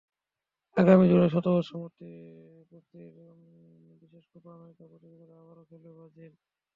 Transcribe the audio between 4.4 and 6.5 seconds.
America প্রতিযোগিতায় আবারও খেলবে ব্রাজিল।